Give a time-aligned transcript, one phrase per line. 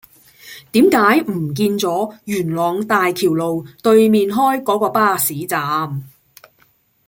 [0.71, 6.09] 點解唔見左元朗大橋路對開嗰個巴士站